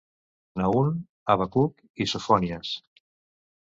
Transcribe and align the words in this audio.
Nahum, 0.61 0.95
Habacuc 1.33 1.85
i 2.07 2.11
Sofonies. 2.15 2.73